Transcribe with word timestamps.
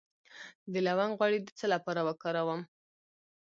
د 0.71 0.73
لونګ 0.85 1.11
غوړي 1.19 1.39
د 1.41 1.49
څه 1.59 1.65
لپاره 1.73 2.01
وکاروم؟ 2.07 2.61